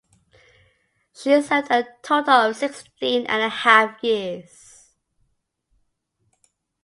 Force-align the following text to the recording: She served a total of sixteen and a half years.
She 1.13 1.39
served 1.43 1.69
a 1.69 1.85
total 2.01 2.49
of 2.49 2.55
sixteen 2.55 3.27
and 3.27 3.43
a 3.43 3.49
half 3.49 4.03
years. 4.03 4.89